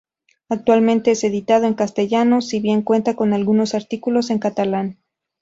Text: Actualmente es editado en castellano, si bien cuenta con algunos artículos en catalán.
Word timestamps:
Actualmente 0.49 1.11
es 1.11 1.23
editado 1.23 1.67
en 1.67 1.75
castellano, 1.75 2.41
si 2.41 2.59
bien 2.59 2.81
cuenta 2.81 3.15
con 3.15 3.33
algunos 3.35 3.75
artículos 3.75 4.31
en 4.31 4.39
catalán. 4.39 4.97